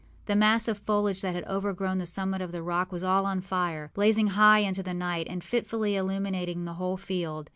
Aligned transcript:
The 0.25 0.35
mass 0.35 0.67
of 0.67 0.79
foliage 0.79 1.21
that 1.21 1.35
had 1.35 1.43
overgrown 1.47 1.99
the 1.99 2.07
summit 2.07 2.41
of 2.41 2.51
the 2.51 2.63
rock 2.63 2.91
was 2.91 3.03
all 3.03 3.27
on 3.27 3.39
fire, 3.39 3.91
blazing 3.93 4.29
high 4.29 4.57
into 4.61 4.81
the 4.81 4.95
night 4.95 5.27
and 5.29 5.43
fitfully 5.43 5.95
illuminating 5.95 6.65
the 6.65 6.73
whole 6.81 6.97
field. 6.97 7.49